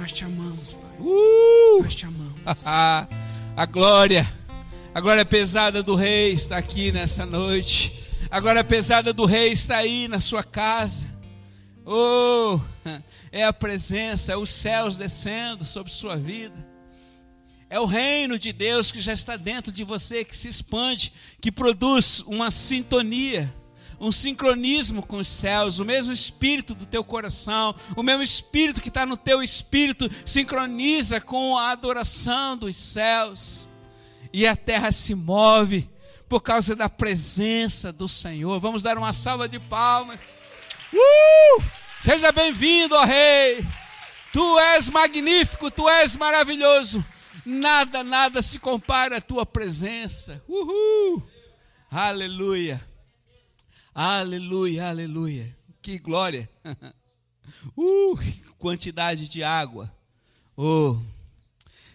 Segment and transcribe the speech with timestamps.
[0.00, 0.90] Nós te amamos, Pai.
[0.98, 1.82] Uh!
[1.82, 2.40] Nós te amamos.
[2.64, 4.26] a glória,
[4.94, 8.02] a glória pesada do Rei está aqui nessa noite.
[8.30, 11.06] A glória pesada do Rei está aí na sua casa.
[11.84, 12.58] Oh,
[13.30, 16.56] é a presença, é os céus descendo sobre sua vida.
[17.68, 21.12] É o reino de Deus que já está dentro de você, que se expande,
[21.42, 23.54] que produz uma sintonia,
[24.00, 28.88] um sincronismo com os céus, o mesmo espírito do teu coração, o mesmo espírito que
[28.88, 33.68] está no teu espírito, sincroniza com a adoração dos céus,
[34.32, 35.88] e a terra se move
[36.28, 38.58] por causa da presença do Senhor.
[38.58, 40.32] Vamos dar uma salva de palmas.
[40.92, 41.62] Uh!
[41.98, 43.66] Seja bem-vindo, ó Rei.
[44.32, 47.04] Tu és magnífico, tu és maravilhoso.
[47.44, 50.42] Nada, nada se compara à tua presença.
[50.48, 51.22] Uhul!
[51.90, 52.89] Aleluia!
[54.02, 55.54] Aleluia, aleluia.
[55.82, 56.48] Que glória!
[57.76, 58.16] Uh,
[58.58, 59.92] quantidade de água.
[60.56, 60.96] Oh.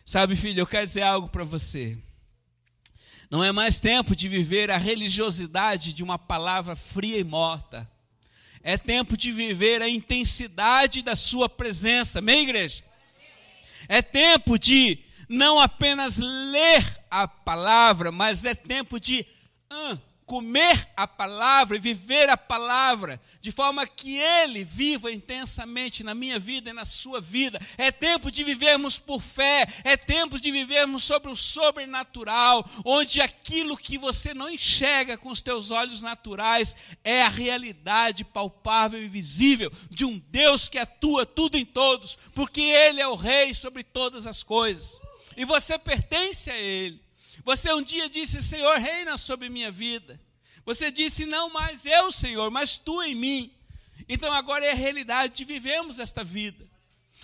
[0.06, 1.98] Sabe, filho, eu quero dizer algo para você.
[3.32, 7.90] Não é mais tempo de viver a religiosidade de uma palavra fria e morta.
[8.62, 12.20] É tempo de viver a intensidade da sua presença.
[12.20, 12.84] Amém, igreja?
[13.88, 19.26] É tempo de não apenas ler a palavra, mas é tempo de
[20.26, 26.40] comer a palavra e viver a palavra, de forma que Ele viva intensamente na minha
[26.40, 27.60] vida e na sua vida.
[27.78, 33.78] É tempo de vivermos por fé, é tempo de vivermos sobre o sobrenatural, onde aquilo
[33.78, 39.72] que você não enxerga com os teus olhos naturais é a realidade palpável e visível
[39.90, 44.26] de um Deus que atua tudo em todos, porque Ele é o Rei sobre todas
[44.26, 45.00] as coisas
[45.36, 47.05] e você pertence a Ele.
[47.46, 50.20] Você um dia disse: Senhor, reina sobre minha vida.
[50.66, 53.52] Você disse: Não mais eu, Senhor, mas tu em mim.
[54.10, 56.68] Então agora é a realidade de vivemos esta vida.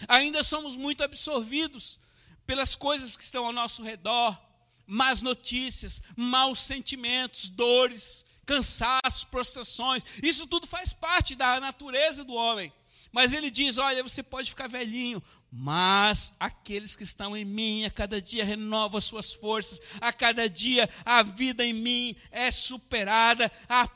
[0.07, 1.99] Ainda somos muito absorvidos
[2.45, 4.39] pelas coisas que estão ao nosso redor,
[4.85, 10.03] más notícias, maus sentimentos, dores, cansaços, prostrações.
[10.21, 12.71] Isso tudo faz parte da natureza do homem.
[13.11, 17.91] Mas ele diz: Olha, você pode ficar velhinho, mas aqueles que estão em mim, a
[17.91, 23.51] cada dia renova as suas forças, a cada dia a vida em mim é superada,
[23.67, 23.87] a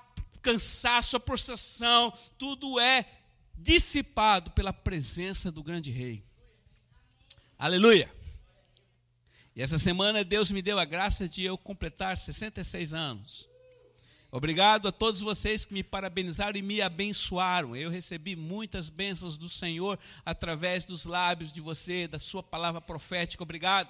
[0.41, 3.05] cansaço, a prostração, tudo é
[3.57, 6.23] dissipado pela presença do grande rei.
[7.57, 8.13] Aleluia!
[9.55, 13.54] E essa semana Deus me deu a graça de eu completar 66 anos.
[14.35, 17.73] Obrigado a todos vocês que me parabenizaram e me abençoaram.
[17.73, 23.41] Eu recebi muitas bênçãos do Senhor através dos lábios de você, da sua palavra profética.
[23.41, 23.89] Obrigado.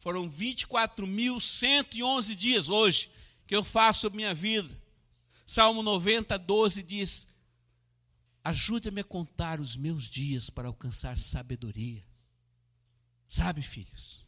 [0.00, 3.10] Foram 24.111 dias hoje
[3.46, 4.74] que eu faço minha vida.
[5.44, 7.28] Salmo 90, 12 diz:
[8.42, 12.02] Ajuda-me a contar os meus dias para alcançar sabedoria.
[13.28, 14.24] Sabe, filhos,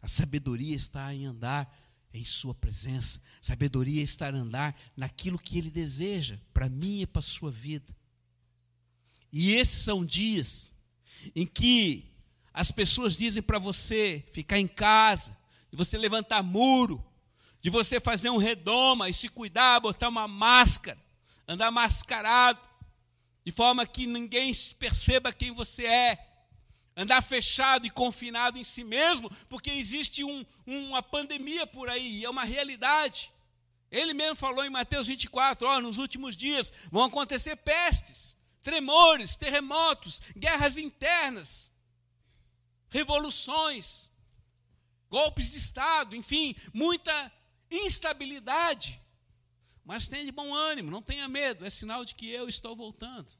[0.00, 1.76] a sabedoria está em andar
[2.12, 3.20] em Sua presença.
[3.40, 7.50] Sabedoria é estar a andar naquilo que Ele deseja para mim e para a sua
[7.50, 7.94] vida.
[9.32, 10.74] E esses são dias
[11.34, 12.04] em que
[12.52, 15.36] as pessoas dizem para você ficar em casa,
[15.70, 17.04] de você levantar muro,
[17.60, 20.98] de você fazer um redoma e se cuidar, botar uma máscara,
[21.46, 22.60] andar mascarado,
[23.44, 26.27] de forma que ninguém perceba quem você é
[26.98, 32.28] andar fechado e confinado em si mesmo, porque existe um, uma pandemia por aí, é
[32.28, 33.32] uma realidade.
[33.88, 40.20] Ele mesmo falou em Mateus 24: ó, nos últimos dias vão acontecer pestes, tremores, terremotos,
[40.36, 41.72] guerras internas,
[42.90, 44.10] revoluções,
[45.08, 47.32] golpes de Estado, enfim, muita
[47.70, 49.00] instabilidade.
[49.84, 53.32] Mas tenha de bom ânimo, não tenha medo, é sinal de que eu estou voltando.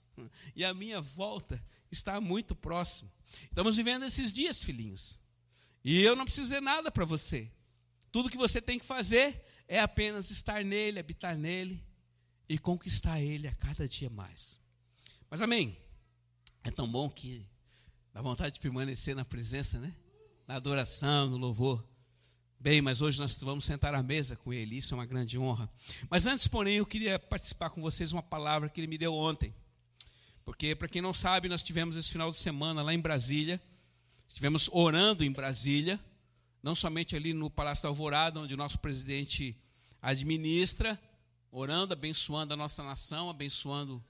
[0.55, 3.18] E a minha volta está muito próximo.
[3.45, 5.21] Estamos vivendo esses dias, filhinhos.
[5.85, 7.51] E eu não preciso dizer nada para você.
[8.11, 11.85] Tudo que você tem que fazer é apenas estar nele, habitar nele
[12.49, 14.59] e conquistar ele a cada dia mais.
[15.31, 15.77] Mas amém.
[16.65, 17.47] É tão bom que
[18.13, 19.95] dá vontade de permanecer na presença, né?
[20.47, 21.87] Na adoração, no louvor.
[22.61, 25.71] Bem, mas hoje nós vamos sentar à mesa com ele, isso é uma grande honra.
[26.11, 29.55] Mas antes, porém, eu queria participar com vocês uma palavra que ele me deu ontem.
[30.49, 33.61] Porque, para quem não sabe, nós tivemos esse final de semana lá em Brasília,
[34.27, 36.01] estivemos orando em Brasília,
[36.63, 39.55] não somente ali no Palácio da Alvorada, onde o nosso presidente
[40.01, 40.99] administra,
[41.53, 44.03] orando, abençoando a nossa nação, abençoando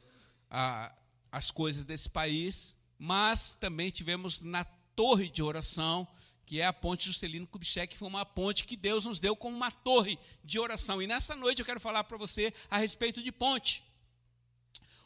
[0.49, 0.95] a,
[1.33, 4.63] as coisas desse país, mas também tivemos na
[4.95, 6.07] torre de oração,
[6.47, 9.57] que é a ponte Juscelino Kubitschek, que foi uma ponte que Deus nos deu como
[9.57, 11.03] uma torre de oração.
[11.03, 13.83] E nessa noite eu quero falar para você a respeito de ponte.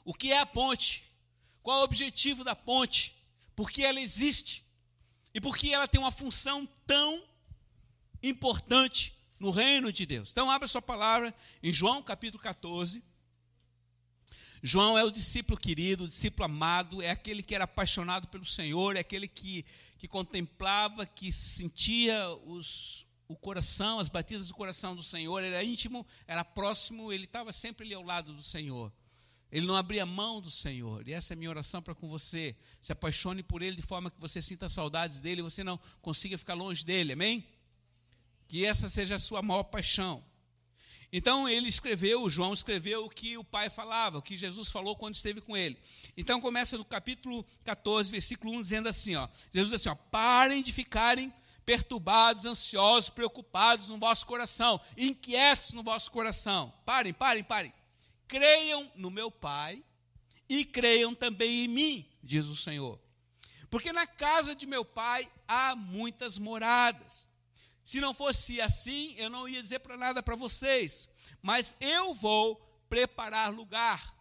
[0.05, 1.11] O que é a ponte?
[1.63, 3.15] Qual é o objetivo da ponte?
[3.55, 4.65] Por que ela existe?
[5.35, 7.23] E por que ela tem uma função tão
[8.23, 10.31] importante no reino de Deus.
[10.31, 13.03] Então, abra sua palavra em João capítulo 14.
[14.63, 18.97] João é o discípulo querido, o discípulo amado, é aquele que era apaixonado pelo Senhor,
[18.97, 19.65] é aquele que,
[19.99, 26.07] que contemplava, que sentia os, o coração, as batidas do coração do Senhor, era íntimo,
[26.29, 28.93] era próximo, ele estava sempre ali ao lado do Senhor.
[29.53, 31.07] Ele não abria mão do Senhor.
[31.07, 32.57] E essa é a minha oração para com você.
[32.81, 36.39] Se apaixone por Ele de forma que você sinta saudades dele e você não consiga
[36.39, 37.13] ficar longe dele.
[37.13, 37.47] Amém?
[38.49, 40.25] Que essa seja a sua maior paixão.
[41.13, 45.15] Então ele escreveu, João escreveu o que o Pai falava, o que Jesus falou quando
[45.15, 45.79] esteve com ele.
[46.17, 50.63] Então começa no capítulo 14, versículo 1, dizendo assim: ó, Jesus diz assim: ó, parem
[50.63, 51.31] de ficarem
[51.67, 56.73] perturbados, ansiosos, preocupados no vosso coração, inquietos no vosso coração.
[56.87, 57.73] Parem, parem, parem
[58.33, 59.85] creiam no meu Pai
[60.49, 62.99] e creiam também em mim, diz o Senhor.
[63.69, 67.29] Porque na casa de meu Pai há muitas moradas.
[67.85, 71.11] Se não fosse assim, eu não ia dizer para nada para vocês,
[71.43, 72.57] mas eu vou
[72.89, 74.17] preparar lugar.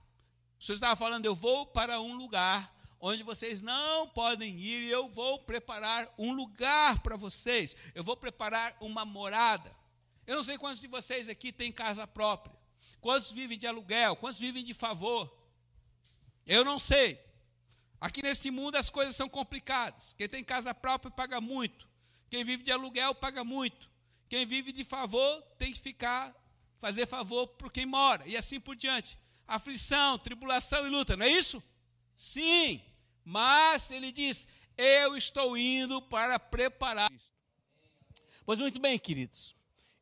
[0.60, 4.92] O Senhor estava falando, eu vou para um lugar onde vocês não podem ir, e
[4.92, 7.78] eu vou preparar um lugar para vocês.
[7.96, 9.74] Eu vou preparar uma morada.
[10.28, 12.61] Eu não sei quantos de vocês aqui têm casa própria.
[13.02, 14.16] Quantos vivem de aluguel?
[14.16, 15.36] Quantos vivem de favor?
[16.46, 17.20] Eu não sei.
[18.00, 20.14] Aqui neste mundo as coisas são complicadas.
[20.14, 21.90] Quem tem casa própria paga muito.
[22.30, 23.90] Quem vive de aluguel paga muito.
[24.30, 26.34] Quem vive de favor tem que ficar,
[26.78, 28.26] fazer favor por quem mora.
[28.28, 29.18] E assim por diante.
[29.48, 31.62] Aflição, tribulação e luta, não é isso?
[32.16, 32.82] Sim.
[33.26, 37.12] Mas ele diz: Eu estou indo para preparar.
[38.46, 39.56] Pois muito bem, queridos.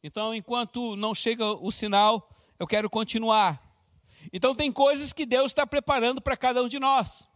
[0.03, 3.59] Então, enquanto não chega o sinal, eu quero continuar.
[4.33, 7.27] Então tem coisas que Deus está preparando para cada um de nós.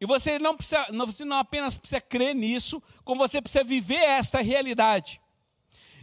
[0.00, 4.40] E você não precisa, você não apenas precisa crer nisso, como você precisa viver esta
[4.40, 5.20] realidade.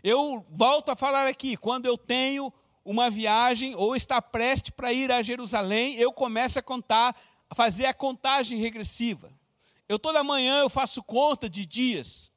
[0.04, 2.52] Eu volto a falar aqui, quando eu tenho
[2.84, 7.16] uma viagem ou está prestes para ir a Jerusalém, eu começo a contar,
[7.50, 9.32] a fazer a contagem regressiva.
[9.88, 12.30] Eu toda manhã eu faço conta de dias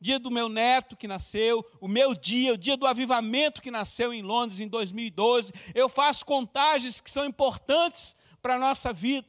[0.00, 4.12] dia do meu neto que nasceu, o meu dia, o dia do avivamento que nasceu
[4.12, 5.52] em Londres em 2012.
[5.74, 9.28] Eu faço contagens que são importantes para a nossa vida.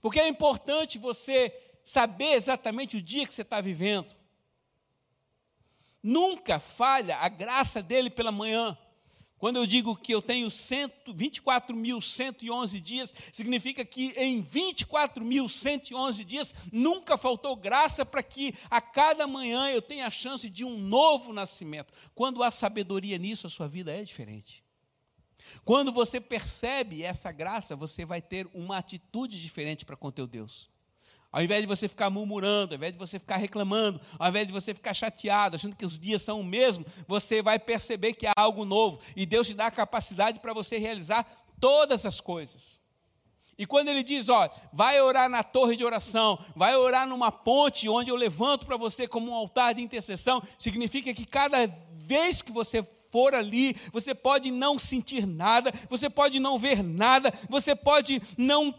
[0.00, 1.52] Porque é importante você
[1.84, 4.14] saber exatamente o dia que você está vivendo.
[6.02, 8.78] Nunca falha a graça dele pela manhã.
[9.38, 17.54] Quando eu digo que eu tenho 24.111 dias, significa que em 24.111 dias nunca faltou
[17.54, 21.94] graça para que a cada manhã eu tenha a chance de um novo nascimento.
[22.14, 24.64] Quando há sabedoria nisso, a sua vida é diferente.
[25.64, 30.68] Quando você percebe essa graça, você vai ter uma atitude diferente para com teu Deus.
[31.30, 34.52] Ao invés de você ficar murmurando, ao invés de você ficar reclamando, ao invés de
[34.52, 38.32] você ficar chateado, achando que os dias são o mesmo, você vai perceber que há
[38.36, 38.98] algo novo.
[39.14, 41.26] E Deus te dá a capacidade para você realizar
[41.60, 42.80] todas as coisas.
[43.58, 47.88] E quando ele diz, ó, vai orar na torre de oração, vai orar numa ponte
[47.88, 51.66] onde eu levanto para você como um altar de intercessão, significa que cada
[52.06, 57.32] vez que você for ali, você pode não sentir nada, você pode não ver nada,
[57.48, 58.72] você pode não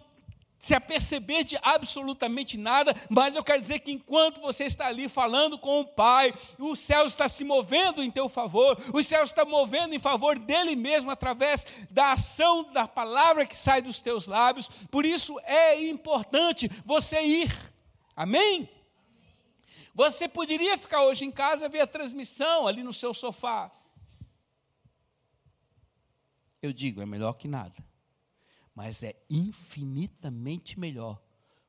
[0.60, 5.58] se aperceber de absolutamente nada, mas eu quero dizer que enquanto você está ali falando
[5.58, 9.96] com o Pai, o céu está se movendo em teu favor, o céu está movendo
[9.96, 14.70] em favor dele mesmo através da ação da palavra que sai dos teus lábios.
[14.92, 17.74] Por isso é importante você ir.
[18.16, 18.70] Amém?
[19.96, 23.72] Você poderia ficar hoje em casa ver a transmissão ali no seu sofá.
[26.62, 27.89] Eu digo, é melhor que nada
[28.80, 31.22] mas é infinitamente melhor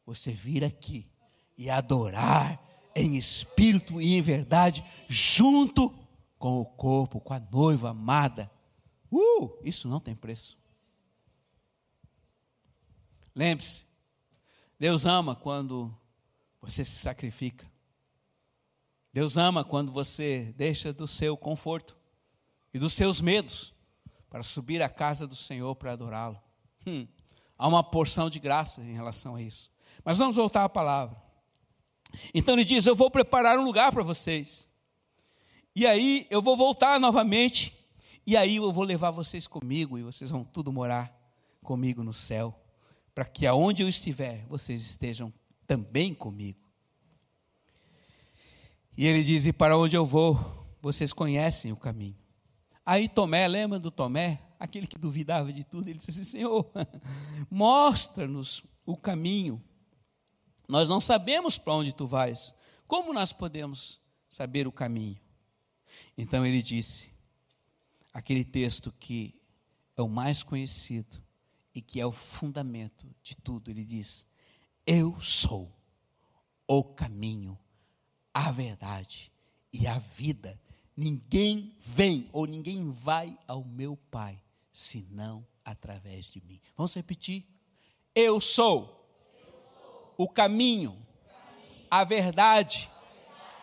[0.07, 1.11] você vir aqui
[1.59, 2.65] e adorar
[2.95, 5.93] em espírito e em verdade, junto
[6.39, 8.49] com o corpo, com a noiva amada.
[9.11, 10.57] Uh, isso não tem preço.
[13.35, 13.87] Lembre-se,
[14.79, 15.93] Deus ama quando
[16.61, 17.69] você se sacrifica.
[19.13, 21.99] Deus ama quando você deixa do seu conforto
[22.73, 23.75] e dos seus medos
[24.29, 26.41] para subir à casa do Senhor para adorá-lo.
[26.87, 27.07] Hum,
[27.59, 29.71] há uma porção de graça em relação a isso.
[30.05, 31.17] Mas vamos voltar à palavra.
[32.35, 34.71] Então ele diz: Eu vou preparar um lugar para vocês.
[35.75, 37.75] E aí eu vou voltar novamente.
[38.27, 39.99] E aí eu vou levar vocês comigo.
[39.99, 41.15] E vocês vão tudo morar
[41.63, 42.59] comigo no céu.
[43.15, 45.33] Para que aonde eu estiver, vocês estejam
[45.67, 46.61] também comigo.
[48.97, 50.39] E ele diz: E para onde eu vou,
[50.81, 52.17] vocês conhecem o caminho.
[52.85, 54.41] Aí Tomé, lembra do Tomé?
[54.61, 56.71] Aquele que duvidava de tudo, ele disse assim: Senhor,
[57.51, 59.61] mostra-nos o caminho.
[60.69, 62.55] Nós não sabemos para onde tu vais.
[62.87, 63.99] Como nós podemos
[64.29, 65.19] saber o caminho?
[66.17, 67.13] Então ele disse,
[68.13, 69.35] aquele texto que
[69.97, 71.21] é o mais conhecido
[71.75, 74.27] e que é o fundamento de tudo, ele diz:
[74.87, 75.75] Eu sou
[76.67, 77.59] o caminho,
[78.35, 79.33] a verdade
[79.73, 80.61] e a vida.
[80.97, 84.41] Ninguém vem ou ninguém vai ao meu Pai
[84.73, 86.61] senão através de mim.
[86.77, 87.47] Vamos repetir?
[88.15, 89.01] Eu sou,
[90.17, 90.97] o caminho,
[91.91, 92.91] a verdade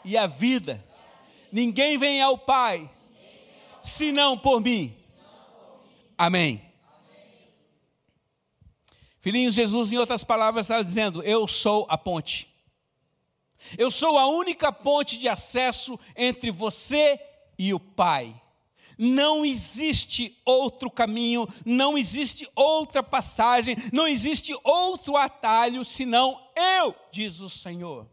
[0.03, 0.83] e a vida.
[1.51, 2.89] Ninguém vem ao Pai
[3.81, 4.95] senão por mim.
[6.17, 6.61] Amém.
[9.19, 12.53] Filhinhos, Jesus, em outras palavras, está dizendo: Eu sou a ponte.
[13.77, 17.19] Eu sou a única ponte de acesso entre você
[17.57, 18.39] e o Pai.
[18.97, 27.41] Não existe outro caminho, não existe outra passagem, não existe outro atalho senão eu, diz
[27.41, 28.07] o Senhor.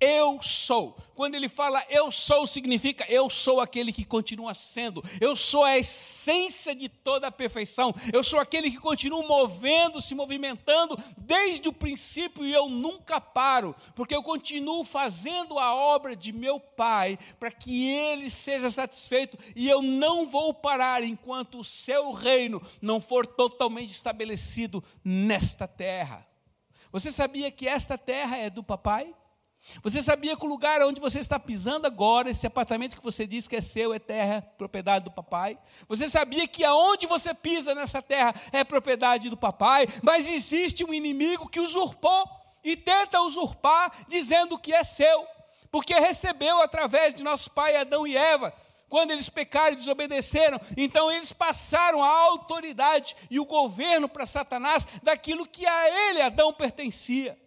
[0.00, 0.96] Eu sou.
[1.14, 5.04] Quando ele fala eu sou, significa eu sou aquele que continua sendo.
[5.20, 7.92] Eu sou a essência de toda a perfeição.
[8.10, 13.76] Eu sou aquele que continua movendo, se movimentando desde o princípio e eu nunca paro,
[13.94, 19.68] porque eu continuo fazendo a obra de meu Pai para que ele seja satisfeito e
[19.68, 26.26] eu não vou parar enquanto o seu reino não for totalmente estabelecido nesta terra.
[26.90, 29.14] Você sabia que esta terra é do papai?
[29.82, 33.46] Você sabia que o lugar onde você está pisando agora, esse apartamento que você diz
[33.46, 35.58] que é seu, é terra, propriedade do papai?
[35.88, 39.86] Você sabia que aonde você pisa nessa terra é propriedade do papai?
[40.02, 42.28] Mas existe um inimigo que usurpou
[42.64, 45.26] e tenta usurpar, dizendo que é seu,
[45.70, 48.52] porque recebeu através de nosso pai Adão e Eva.
[48.88, 54.84] Quando eles pecaram e desobedeceram, então eles passaram a autoridade e o governo para Satanás
[55.00, 57.38] daquilo que a ele, Adão, pertencia.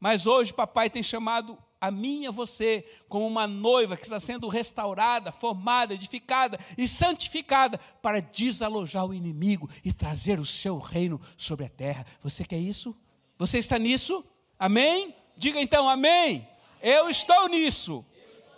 [0.00, 4.18] Mas hoje papai tem chamado a mim e a você como uma noiva que está
[4.18, 11.20] sendo restaurada, formada, edificada e santificada para desalojar o inimigo e trazer o seu reino
[11.36, 12.04] sobre a terra.
[12.22, 12.96] Você quer isso?
[13.38, 14.24] Você está nisso?
[14.58, 15.14] Amém?
[15.36, 16.48] Diga então amém.
[16.82, 18.04] Eu estou nisso.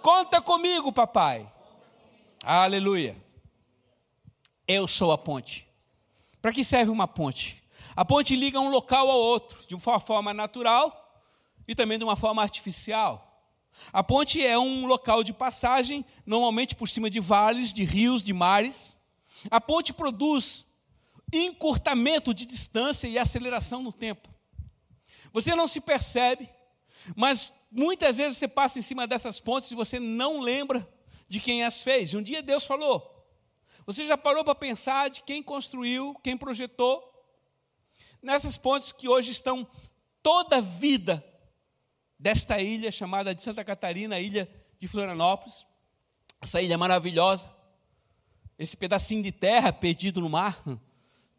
[0.00, 1.50] Conta comigo, papai.
[2.44, 3.16] Aleluia.
[4.66, 5.68] Eu sou a ponte.
[6.40, 7.62] Para que serve uma ponte?
[7.94, 11.01] A ponte liga um local ao outro de uma forma natural
[11.66, 13.28] e também de uma forma artificial.
[13.92, 18.32] A ponte é um local de passagem, normalmente por cima de vales, de rios, de
[18.32, 18.96] mares.
[19.50, 20.66] A ponte produz
[21.32, 24.28] encurtamento de distância e aceleração no tempo.
[25.32, 26.48] Você não se percebe,
[27.16, 30.86] mas muitas vezes você passa em cima dessas pontes e você não lembra
[31.28, 32.12] de quem as fez.
[32.12, 33.10] Um dia Deus falou.
[33.86, 37.02] Você já parou para pensar de quem construiu, quem projetou?
[38.22, 39.66] Nessas pontes que hoje estão
[40.22, 41.24] toda a vida
[42.22, 44.48] desta ilha chamada de Santa Catarina, ilha
[44.78, 45.66] de Florianópolis.
[46.40, 47.52] Essa ilha maravilhosa,
[48.56, 50.62] esse pedacinho de terra perdido no mar,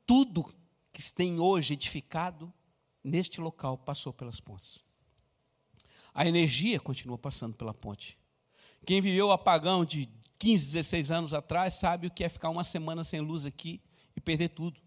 [0.05, 0.53] tudo
[0.91, 2.53] que se tem hoje edificado
[3.01, 4.83] neste local passou pelas pontes.
[6.13, 8.17] A energia continua passando pela ponte.
[8.85, 12.63] Quem viveu o apagão de 15, 16 anos atrás sabe o que é ficar uma
[12.63, 13.81] semana sem luz aqui
[14.15, 14.81] e perder tudo.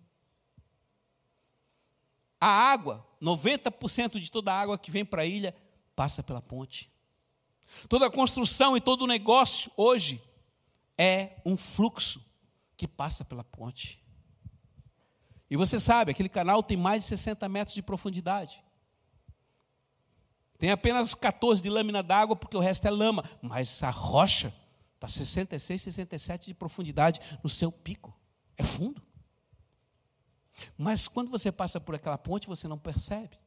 [2.39, 5.55] A água, 90% de toda a água que vem para a ilha
[5.97, 6.93] passa pela ponte.
[7.89, 10.23] Toda construção e todo negócio hoje
[10.97, 12.25] é um fluxo
[12.77, 14.01] que passa pela ponte.
[15.51, 18.63] E você sabe, aquele canal tem mais de 60 metros de profundidade.
[20.59, 23.25] Tem apenas 14 de lâmina d'água, porque o resto é lama.
[23.43, 24.53] Mas a rocha
[24.95, 28.15] está 66, 67 de profundidade no seu pico.
[28.57, 29.03] É fundo.
[30.77, 33.39] Mas quando você passa por aquela ponte, você não percebe.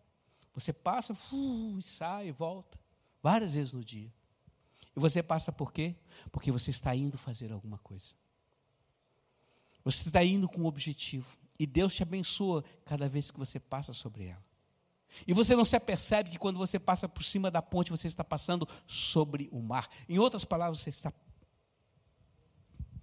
[0.59, 2.77] Você passa, uh, sai e volta,
[3.23, 4.11] várias vezes no dia.
[4.93, 5.95] E você passa por quê?
[6.33, 8.13] Porque você está indo fazer alguma coisa.
[9.85, 11.37] Você está indo com um objetivo.
[11.57, 14.43] E Deus te abençoa cada vez que você passa sobre ela.
[15.25, 18.23] E você não se apercebe que quando você passa por cima da ponte, você está
[18.23, 19.89] passando sobre o mar.
[20.09, 21.13] Em outras palavras, você está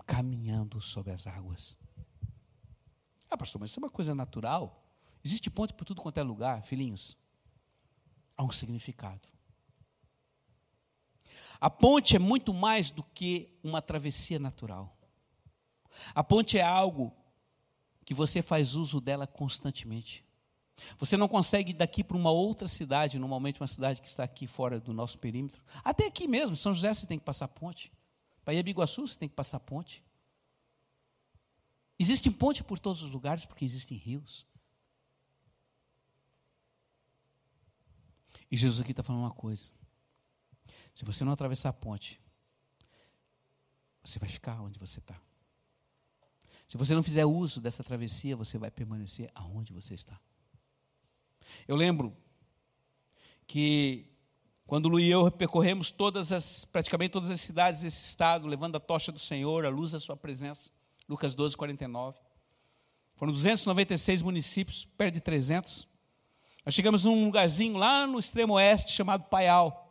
[0.07, 1.79] caminhando sobre as águas.
[3.31, 4.85] Ah, pastor, mas isso é uma coisa natural.
[5.25, 7.17] Existe ponte por tudo quanto é lugar, filhinhos
[8.37, 9.29] há um significado.
[11.61, 14.97] A ponte é muito mais do que uma travessia natural.
[16.15, 17.15] A ponte é algo
[18.05, 20.25] que você faz uso dela constantemente.
[20.99, 24.47] Você não consegue ir daqui para uma outra cidade, normalmente uma cidade que está aqui
[24.47, 25.63] fora do nosso perímetro.
[25.83, 27.91] Até aqui mesmo, São José você tem que passar ponte.
[28.45, 30.05] Para ir a Biguaçu você tem que passar ponte.
[31.99, 34.47] Existem pontes por todos os lugares porque existem rios.
[38.51, 39.71] E Jesus aqui está falando uma coisa.
[40.95, 42.21] Se você não atravessar a ponte,
[44.03, 45.21] você vai ficar onde você está.
[46.69, 50.19] Se você não fizer uso dessa travessia, você vai permanecer aonde você está.
[51.67, 52.17] Eu lembro
[53.47, 54.11] que
[54.67, 58.81] quando Lu e eu percorremos todas as, praticamente todas as cidades desse estado, levando a
[58.81, 60.71] tocha do Senhor, a luz da sua presença,
[61.09, 62.19] Lucas 12, 49.
[63.15, 65.87] Foram 296 municípios, perto de 300.
[66.67, 69.87] Nós chegamos num lugarzinho lá no extremo oeste chamado Paial.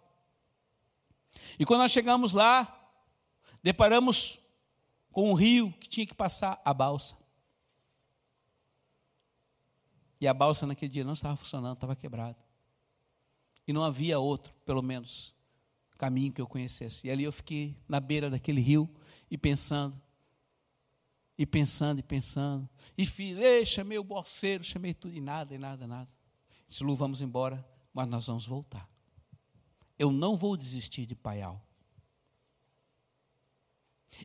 [1.58, 2.70] E quando nós chegamos lá,
[3.64, 4.42] deparamos
[5.10, 7.18] com um rio que tinha que passar a balsa.
[10.20, 12.38] E a balsa naquele dia não estava funcionando, estava quebrada.
[13.66, 15.34] E não havia outro, pelo menos,
[15.98, 17.08] caminho que eu conhecesse.
[17.08, 18.94] E ali eu fiquei na beira daquele rio
[19.32, 20.00] e pensando,
[21.38, 22.70] e pensando, e pensando.
[22.98, 26.10] E fiz, ei, chamei o bolseiro, chamei tudo, e nada, e nada, nada.
[26.68, 28.90] Disse, Lu, vamos embora, mas nós vamos voltar.
[29.98, 31.62] Eu não vou desistir de Paial.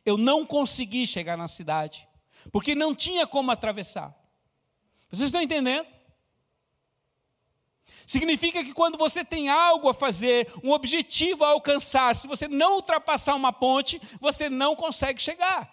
[0.05, 2.07] Eu não consegui chegar na cidade,
[2.51, 4.15] porque não tinha como atravessar.
[5.09, 5.87] Vocês estão entendendo?
[8.05, 12.75] Significa que quando você tem algo a fazer, um objetivo a alcançar, se você não
[12.75, 15.71] ultrapassar uma ponte, você não consegue chegar.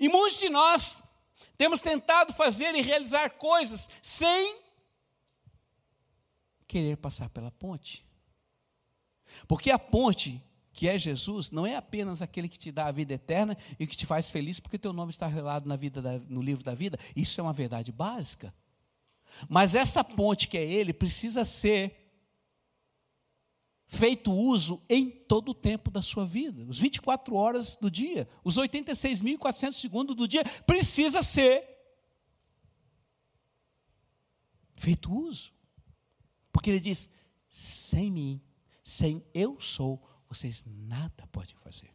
[0.00, 1.02] E muitos de nós
[1.56, 4.58] temos tentado fazer e realizar coisas sem
[6.66, 8.04] querer passar pela ponte.
[9.46, 10.42] Porque a ponte,
[10.72, 13.96] que é Jesus, não é apenas aquele que te dá a vida eterna e que
[13.96, 16.98] te faz feliz porque teu nome está relado na vida da, no livro da vida.
[17.14, 18.52] Isso é uma verdade básica.
[19.48, 22.03] Mas essa ponte que é ele precisa ser
[23.86, 26.64] feito uso em todo o tempo da sua vida.
[26.68, 31.64] Os 24 horas do dia, os 86.400 segundos do dia, precisa ser
[34.76, 35.52] feito uso.
[36.52, 37.10] Porque ele diz:
[37.48, 38.40] sem mim,
[38.82, 41.92] sem eu sou, vocês nada podem fazer.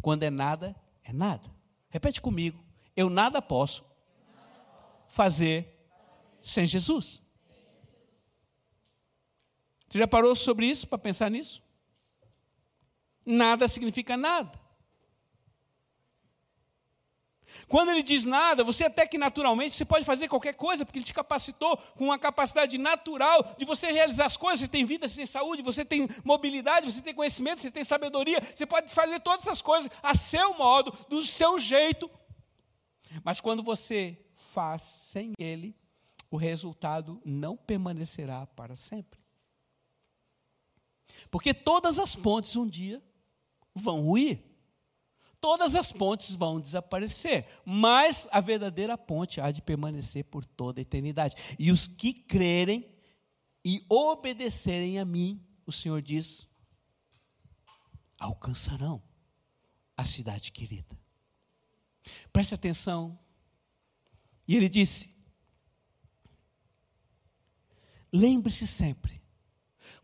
[0.00, 1.50] Quando é nada, é nada.
[1.88, 2.62] Repete comigo:
[2.96, 3.84] eu nada posso
[5.08, 5.74] fazer
[6.42, 7.23] sem Jesus.
[9.88, 11.62] Você já parou sobre isso para pensar nisso?
[13.24, 14.64] Nada significa nada.
[17.68, 21.06] Quando ele diz nada, você até que naturalmente você pode fazer qualquer coisa, porque ele
[21.06, 24.60] te capacitou com uma capacidade natural de você realizar as coisas.
[24.60, 28.40] Você tem vida, você tem saúde, você tem mobilidade, você tem conhecimento, você tem sabedoria.
[28.40, 32.10] Você pode fazer todas essas coisas a seu modo, do seu jeito.
[33.22, 35.76] Mas quando você faz sem ele,
[36.30, 39.23] o resultado não permanecerá para sempre.
[41.30, 43.02] Porque todas as pontes um dia
[43.74, 44.42] vão ruir.
[45.40, 50.82] Todas as pontes vão desaparecer, mas a verdadeira ponte há de permanecer por toda a
[50.82, 51.36] eternidade.
[51.58, 52.90] E os que crerem
[53.62, 56.48] e obedecerem a mim, o Senhor diz,
[58.18, 59.02] alcançarão
[59.96, 60.98] a cidade querida.
[62.32, 63.18] Preste atenção.
[64.46, 65.14] E ele disse:
[68.12, 69.20] Lembre-se sempre,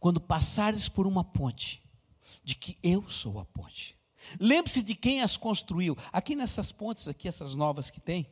[0.01, 1.83] quando passares por uma ponte,
[2.43, 3.97] de que eu sou a ponte.
[4.41, 5.97] Lembre-se de quem as construiu.
[6.13, 8.27] Aqui nessas pontes, aqui, essas novas que tem,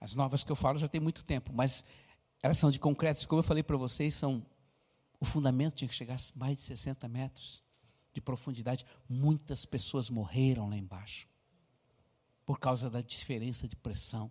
[0.00, 1.84] as novas que eu falo já tem muito tempo, mas
[2.42, 3.26] elas são de concreto.
[3.28, 4.44] Como eu falei para vocês, são
[5.18, 7.62] o fundamento tinha que chegar a mais de 60 metros
[8.12, 8.84] de profundidade.
[9.08, 11.28] Muitas pessoas morreram lá embaixo
[12.44, 14.30] por causa da diferença de pressão.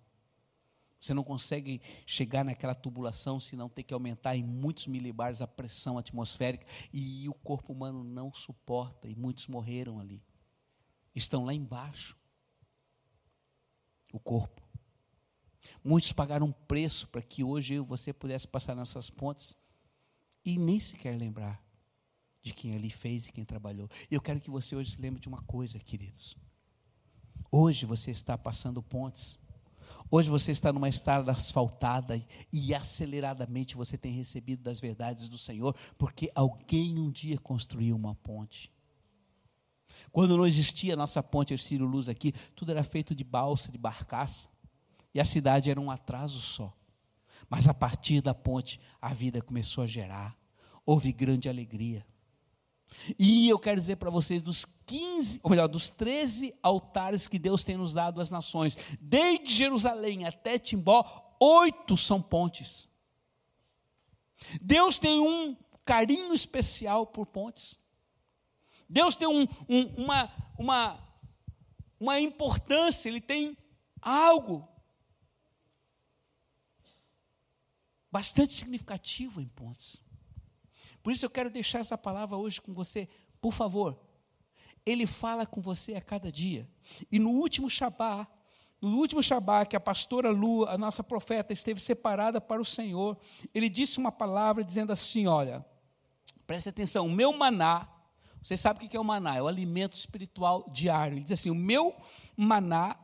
[0.99, 5.47] Você não consegue chegar naquela tubulação se não ter que aumentar em muitos milibares a
[5.47, 10.23] pressão atmosférica e o corpo humano não suporta e muitos morreram ali.
[11.13, 12.17] Estão lá embaixo.
[14.11, 14.61] O corpo.
[15.83, 19.57] Muitos pagaram um preço para que hoje eu e você pudesse passar nessas pontes
[20.43, 21.63] e nem sequer lembrar
[22.41, 23.89] de quem ali fez e quem trabalhou.
[24.09, 26.37] Eu quero que você hoje se lembre de uma coisa, queridos.
[27.51, 29.39] Hoje você está passando pontes
[30.09, 32.21] Hoje você está numa estrada asfaltada
[32.51, 38.15] e aceleradamente você tem recebido das verdades do Senhor, porque alguém um dia construiu uma
[38.15, 38.71] ponte.
[40.11, 43.77] Quando não existia a nossa ponte Ercílio Luz aqui, tudo era feito de balsa, de
[43.77, 44.49] barcaça,
[45.13, 46.75] e a cidade era um atraso só.
[47.49, 50.37] Mas a partir da ponte, a vida começou a gerar,
[50.85, 52.05] houve grande alegria.
[53.19, 57.63] E eu quero dizer para vocês, dos 15, ou melhor, dos 13 altares que Deus
[57.63, 62.87] tem nos dado às nações, desde Jerusalém até Timbó, oito são pontes.
[64.61, 67.79] Deus tem um carinho especial por pontes.
[68.89, 70.99] Deus tem um, um, uma, uma,
[71.99, 73.57] uma importância, Ele tem
[74.01, 74.67] algo
[78.11, 80.04] bastante significativo em pontes.
[81.05, 83.07] Por isso eu quero deixar essa palavra hoje com você.
[83.39, 83.95] Por favor,
[84.83, 86.67] ele fala com você a cada dia.
[87.11, 88.27] E no último Shabá,
[88.81, 93.19] no último Shabá, que a pastora Lu, a nossa profeta, esteve separada para o Senhor,
[93.53, 95.63] ele disse uma palavra dizendo assim: Olha,
[96.47, 97.87] preste atenção, o meu maná,
[98.41, 99.35] você sabe o que é o maná?
[99.35, 101.17] É o alimento espiritual diário.
[101.17, 101.95] Ele diz assim: O meu
[102.35, 102.97] maná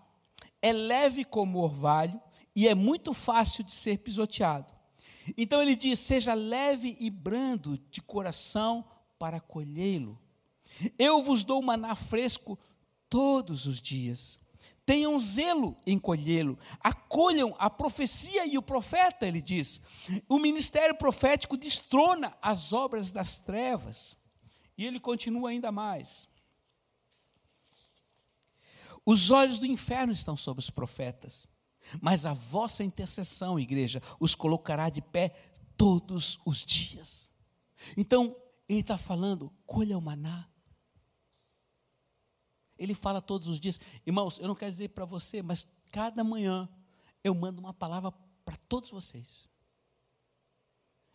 [0.59, 2.19] é leve como orvalho
[2.55, 4.80] e é muito fácil de ser pisoteado.
[5.38, 8.86] Então ele diz: Seja leve e brando de coração
[9.17, 10.19] para colhê-lo.
[10.97, 12.57] Eu vos dou maná fresco
[13.10, 14.39] todos os dias.
[14.86, 16.57] Tenham zelo em colhê-lo.
[16.79, 19.79] Acolham a profecia e o profeta, ele diz.
[20.27, 24.17] O ministério profético destrona as obras das trevas.
[24.77, 26.27] E ele continua ainda mais.
[29.05, 31.49] Os olhos do inferno estão sobre os profetas,
[32.01, 35.29] mas a vossa intercessão, igreja, os colocará de pé
[35.77, 37.33] todos os dias.
[37.97, 38.35] Então,
[38.67, 40.47] ele está falando: colha o maná,
[42.77, 43.79] ele fala todos os dias.
[44.05, 46.67] Irmãos, eu não quero dizer para você, mas cada manhã
[47.23, 48.11] eu mando uma palavra
[48.43, 49.49] para todos vocês.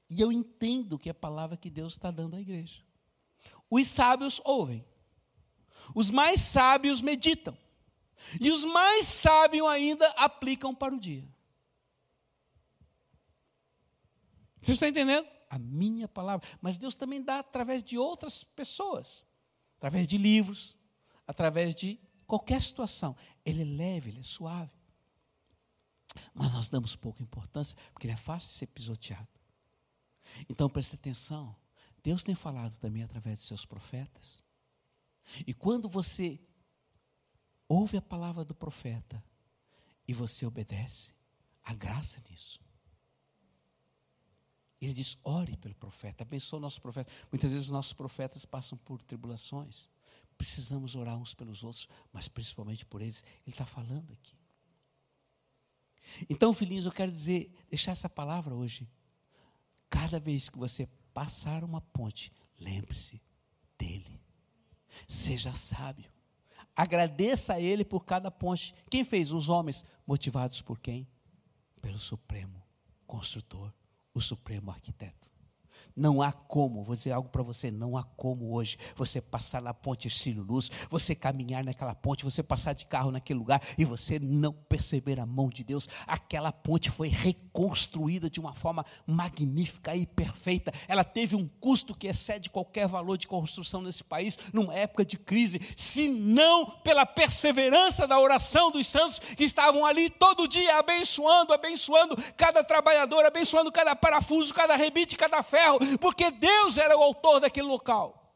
[0.08, 2.82] E eu entendo que é a palavra que Deus está dando à igreja.
[3.68, 4.84] Os sábios ouvem,
[5.94, 7.56] os mais sábios meditam,
[8.40, 11.28] e os mais sábios ainda aplicam para o dia.
[14.60, 15.28] Vocês estão entendendo?
[15.48, 16.46] A minha palavra.
[16.60, 19.26] Mas Deus também dá através de outras pessoas,
[19.76, 20.76] através de livros,
[21.26, 23.16] através de qualquer situação.
[23.44, 24.74] Ele é leve, ele é suave.
[26.34, 29.28] Mas nós damos pouca importância, porque ele é fácil de ser pisoteado.
[30.48, 31.54] Então preste atenção.
[32.02, 34.42] Deus tem falado também através de seus profetas.
[35.46, 36.40] E quando você
[37.68, 39.22] ouve a palavra do profeta
[40.06, 41.14] e você obedece,
[41.62, 42.60] a graça nisso.
[44.80, 47.10] Ele diz: ore pelo profeta, abençoe o nosso profeta.
[47.30, 49.88] Muitas vezes nossos profetas passam por tribulações.
[50.36, 53.24] Precisamos orar uns pelos outros, mas principalmente por eles.
[53.46, 54.36] Ele está falando aqui.
[56.28, 58.88] Então, filhinhos, eu quero dizer, deixar essa palavra hoje.
[59.88, 63.20] Cada vez que você passar uma ponte, lembre-se
[63.78, 64.20] dele.
[65.08, 66.12] Seja sábio.
[66.76, 68.74] Agradeça a ele por cada ponte.
[68.90, 69.32] Quem fez?
[69.32, 69.84] Os homens.
[70.06, 71.08] Motivados por quem?
[71.80, 72.62] Pelo Supremo
[73.06, 73.72] Construtor,
[74.12, 75.30] o Supremo Arquiteto.
[75.96, 79.72] Não há como, vou dizer algo para você, não há como hoje você passar na
[79.72, 84.18] ponte Estilo Luz, você caminhar naquela ponte, você passar de carro naquele lugar e você
[84.18, 85.88] não perceber a mão de Deus.
[86.06, 90.70] Aquela ponte foi reconstruída de uma forma magnífica e perfeita.
[90.86, 95.16] Ela teve um custo que excede qualquer valor de construção nesse país, numa época de
[95.16, 101.54] crise, se não pela perseverança da oração dos santos que estavam ali todo dia abençoando,
[101.54, 107.40] abençoando cada trabalhador, abençoando cada parafuso, cada rebite, cada ferro, porque Deus era o autor
[107.40, 108.34] daquele local.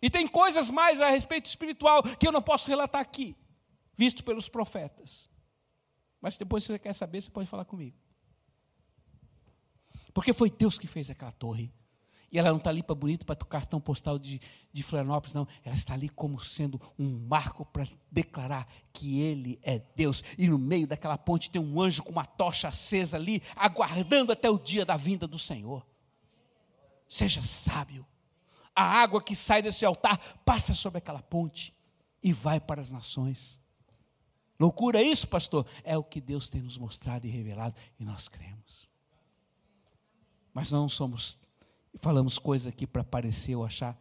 [0.00, 3.34] E tem coisas mais a respeito espiritual que eu não posso relatar aqui,
[3.96, 5.30] visto pelos profetas.
[6.20, 7.96] Mas depois, se você quer saber, você pode falar comigo.
[10.12, 11.72] Porque foi Deus que fez aquela torre.
[12.30, 14.40] E ela não está ali para bonito, para cartão postal de,
[14.72, 15.46] de Florianópolis, não.
[15.64, 20.24] Ela está ali como sendo um marco para declarar que Ele é Deus.
[20.36, 24.50] E no meio daquela ponte tem um anjo com uma tocha acesa ali, aguardando até
[24.50, 25.86] o dia da vinda do Senhor.
[27.08, 28.06] Seja sábio.
[28.74, 31.74] A água que sai desse altar passa sobre aquela ponte
[32.22, 33.60] e vai para as nações.
[34.58, 35.66] Loucura isso, pastor?
[35.82, 38.88] É o que Deus tem nos mostrado e revelado e nós cremos.
[40.52, 41.38] Mas não somos,
[41.96, 43.98] falamos coisas aqui para parecer ou achar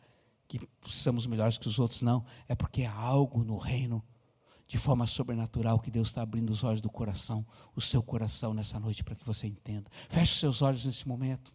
[0.47, 2.23] que somos melhores que os outros, não.
[2.47, 4.03] É porque há algo no reino,
[4.67, 8.79] de forma sobrenatural, que Deus está abrindo os olhos do coração, o seu coração nessa
[8.79, 9.89] noite, para que você entenda.
[10.09, 11.53] Feche os seus olhos nesse momento.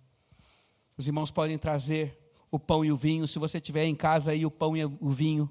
[0.99, 2.19] Os irmãos podem trazer
[2.51, 3.29] o pão e o vinho.
[3.29, 5.49] Se você tiver em casa aí o pão e o vinho,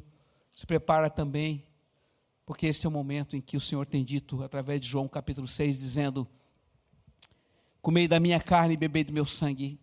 [0.54, 1.66] se prepara também,
[2.46, 5.48] porque este é o momento em que o Senhor tem dito, através de João capítulo
[5.48, 6.28] 6, dizendo:
[7.82, 9.80] Comei da minha carne e bebei do meu sangue.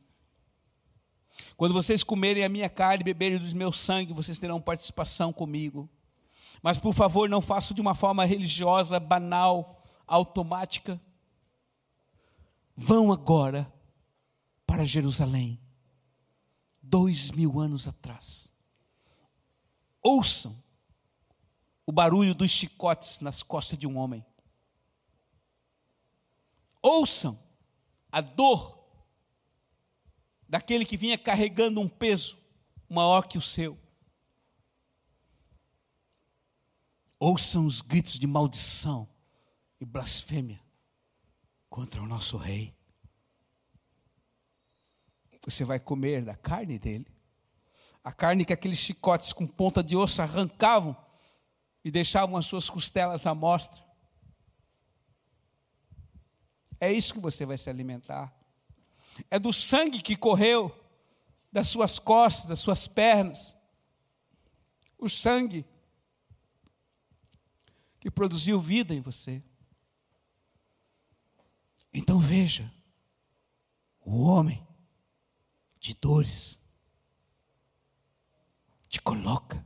[1.57, 5.89] Quando vocês comerem a minha carne e beberem do meu sangue, vocês terão participação comigo.
[6.63, 11.01] Mas, por favor, não façam de uma forma religiosa, banal, automática.
[12.77, 13.73] Vão agora
[14.75, 15.61] para Jerusalém,
[16.83, 18.53] dois mil anos atrás.
[20.03, 20.61] Ouçam
[21.87, 24.27] o barulho dos chicotes nas costas de um homem.
[26.83, 27.39] Ouçam
[28.11, 28.85] a dor
[30.49, 32.37] daquele que vinha carregando um peso
[32.89, 33.79] maior que o seu.
[37.21, 39.09] Ouçam os gritos de maldição
[39.81, 40.61] e blasfêmia
[41.71, 42.75] contra o nosso rei.
[45.45, 47.07] Você vai comer da carne dele.
[48.03, 50.97] A carne que aqueles chicotes com ponta de osso arrancavam
[51.85, 53.83] e deixavam as suas costelas à mostra.
[56.81, 58.33] É isso que você vai se alimentar.
[59.31, 60.75] É do sangue que correu
[61.53, 63.57] das suas costas, das suas pernas.
[64.99, 65.65] O sangue
[68.01, 69.43] que produziu vida em você.
[71.93, 72.71] Então veja,
[74.05, 74.67] o homem
[75.85, 76.63] de dores
[78.89, 79.63] te coloca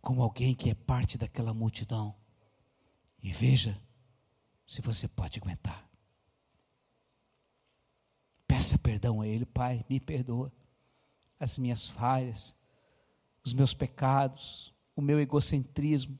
[0.00, 2.12] como alguém que é parte daquela multidão.
[3.22, 3.80] E veja
[4.66, 5.88] se você pode aguentar.
[8.48, 10.52] Peça perdão a Ele, Pai, me perdoa
[11.38, 12.56] as minhas falhas,
[13.44, 16.18] os meus pecados, o meu egocentrismo,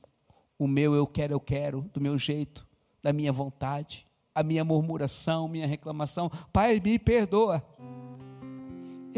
[0.57, 2.65] o meu eu quero, eu quero, do meu jeito,
[3.03, 6.29] da minha vontade, a minha murmuração, minha reclamação.
[6.53, 7.61] Pai, me perdoa.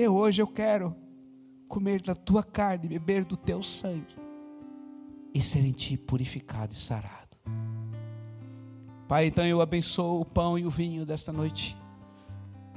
[0.07, 0.95] Hoje eu quero
[1.67, 4.15] comer da tua carne, beber do teu sangue
[5.33, 7.37] e ser em ti purificado e sarado.
[9.07, 11.77] Pai, então eu abençoo o pão e o vinho desta noite.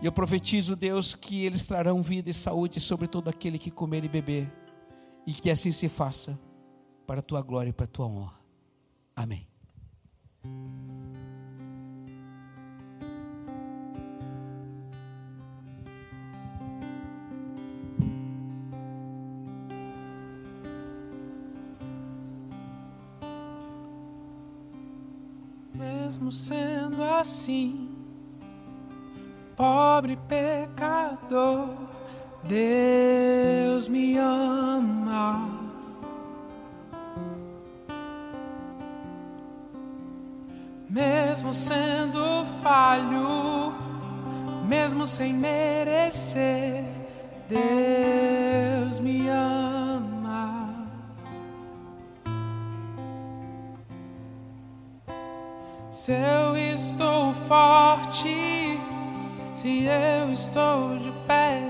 [0.00, 4.04] E eu profetizo, Deus, que eles trarão vida e saúde sobre todo aquele que comer
[4.04, 4.52] e beber.
[5.26, 6.38] E que assim se faça,
[7.06, 8.34] para a tua glória e para a tua honra.
[9.14, 9.46] Amém.
[26.12, 27.88] Mesmo sendo assim
[29.56, 31.70] pobre pecador,
[32.44, 35.48] Deus me ama.
[40.90, 43.72] Mesmo sendo falho,
[44.68, 46.84] mesmo sem merecer,
[47.48, 49.61] Deus me ama.
[56.02, 58.76] Se eu estou forte,
[59.54, 61.62] se eu estou de pé,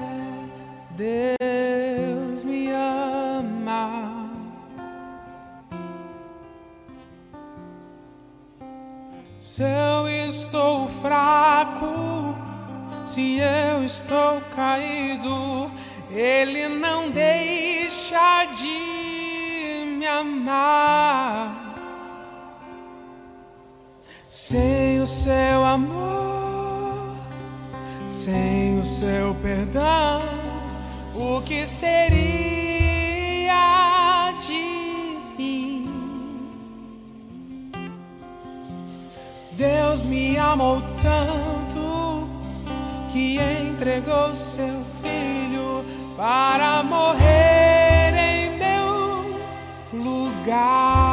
[0.92, 4.30] Deus me ama.
[9.38, 12.34] Se eu estou fraco,
[13.04, 15.70] se eu estou caído,
[16.10, 21.61] Ele não deixa de me amar.
[24.52, 26.12] Sem o seu amor
[28.06, 30.20] sem o seu perdão,
[31.14, 31.94] o que seria
[34.46, 35.90] de mim?
[39.52, 42.28] Deus me amou tanto
[43.10, 45.82] que entregou seu filho
[46.14, 49.40] para morrer em meu
[49.94, 51.11] lugar.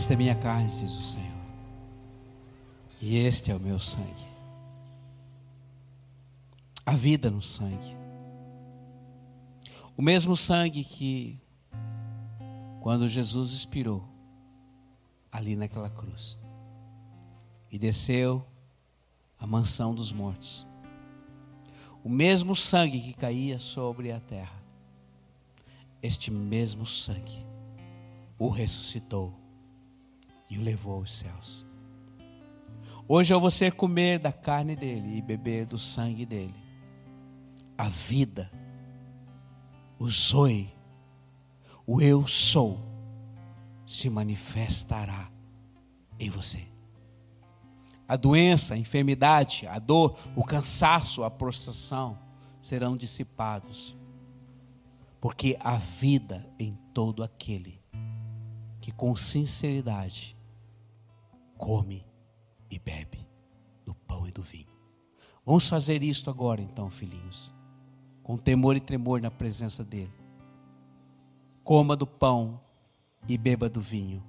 [0.00, 1.44] Esta é minha carne, diz o Senhor.
[3.02, 4.26] E este é o meu sangue.
[6.86, 7.94] A vida no sangue.
[9.94, 11.38] O mesmo sangue que,
[12.80, 14.02] quando Jesus expirou,
[15.30, 16.40] ali naquela cruz,
[17.70, 18.42] e desceu
[19.38, 20.66] à mansão dos mortos,
[22.02, 24.62] o mesmo sangue que caía sobre a terra,
[26.02, 27.44] este mesmo sangue
[28.38, 29.39] o ressuscitou
[30.50, 31.64] e o levou aos céus.
[33.06, 36.54] Hoje, ao você comer da carne dele e beber do sangue dele,
[37.78, 38.50] a vida,
[39.98, 40.72] o zoe,
[41.86, 42.78] o eu sou,
[43.86, 45.30] se manifestará
[46.18, 46.68] em você.
[48.06, 52.18] A doença, a enfermidade, a dor, o cansaço, a prostração
[52.62, 53.96] serão dissipados,
[55.20, 57.80] porque a vida em todo aquele
[58.80, 60.36] que com sinceridade
[61.60, 62.06] come
[62.70, 63.28] e bebe
[63.84, 64.74] do pão e do vinho.
[65.44, 67.54] Vamos fazer isto agora, então, filhinhos,
[68.22, 70.12] com temor e tremor na presença dEle.
[71.62, 72.58] Coma do pão
[73.28, 74.24] e beba do vinho,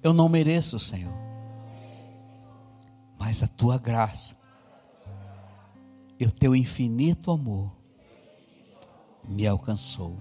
[0.00, 1.12] Eu não mereço, Senhor,
[3.18, 4.36] mas a tua graça
[6.20, 7.72] e o teu infinito amor
[9.28, 10.16] me alcançou.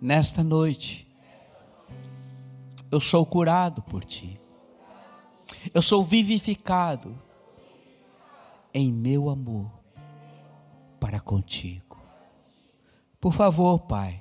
[0.00, 1.06] Nesta noite,
[2.90, 4.41] eu sou curado por ti.
[5.72, 7.14] Eu sou vivificado
[8.74, 9.70] em meu amor
[10.98, 12.00] para contigo.
[13.20, 14.20] Por favor, Pai,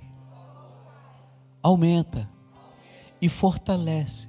[1.63, 2.29] aumenta
[3.21, 4.27] e fortalece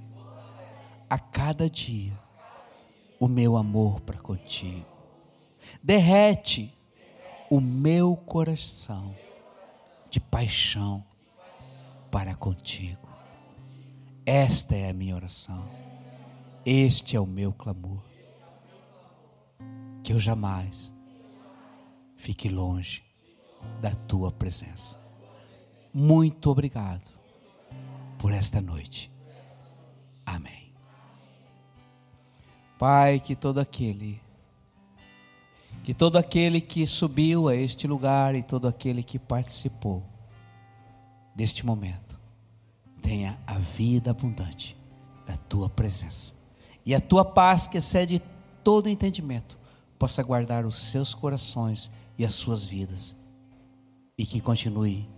[1.08, 2.18] a cada dia
[3.18, 4.86] o meu amor para contigo.
[5.82, 6.72] Derrete
[7.50, 9.14] o meu coração
[10.10, 11.04] de paixão
[12.10, 13.08] para contigo.
[14.24, 15.81] Esta é a minha oração.
[16.64, 18.00] Este é o meu clamor.
[20.04, 20.94] Que eu jamais
[22.16, 23.02] fique longe
[23.80, 25.00] da tua presença.
[25.92, 27.04] Muito obrigado
[28.16, 29.10] por esta noite.
[30.24, 30.72] Amém.
[32.78, 34.20] Pai, que todo aquele
[35.82, 40.04] que todo aquele que subiu a este lugar e todo aquele que participou
[41.34, 42.20] deste momento
[43.02, 44.76] tenha a vida abundante
[45.26, 46.41] da tua presença.
[46.84, 48.20] E a tua paz que excede
[48.62, 49.58] todo entendimento
[49.98, 53.16] possa guardar os seus corações e as suas vidas.
[54.18, 55.08] E que continue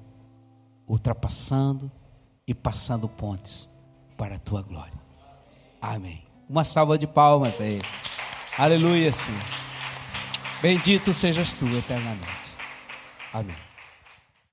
[0.86, 1.90] ultrapassando
[2.46, 3.68] e passando pontes
[4.16, 5.00] para a tua glória.
[5.80, 6.22] Amém.
[6.48, 7.80] Uma salva de palmas aí.
[8.58, 9.42] Aleluia, Senhor.
[10.60, 12.52] Bendito sejas tu eternamente.
[13.32, 13.73] Amém.